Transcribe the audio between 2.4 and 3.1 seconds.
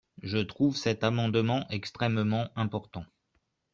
important.